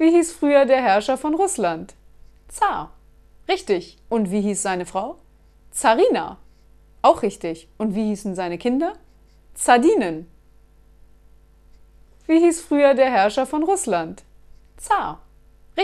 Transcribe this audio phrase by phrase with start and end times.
[0.00, 1.94] Wie hieß früher der Herrscher von Russland?
[2.48, 2.94] Zar.
[3.46, 3.98] Richtig.
[4.08, 5.18] Und wie hieß seine Frau?
[5.72, 6.38] Zarina.
[7.02, 7.68] Auch richtig.
[7.76, 8.94] Und wie hießen seine Kinder?
[9.52, 10.26] Zardinen.
[12.26, 14.22] Wie hieß früher der Herrscher von Russland?
[14.78, 15.20] Zar.